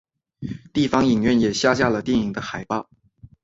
[0.73, 2.89] 地方影院也下架了电影的海报。